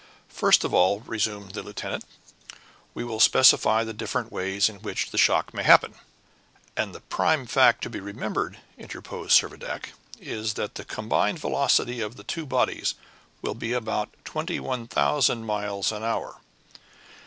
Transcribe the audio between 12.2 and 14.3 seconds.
two bodies will be about